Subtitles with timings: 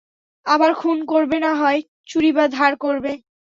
[0.45, 3.11] আবার খুন করবে না হয় চুরি বা ধার করবে।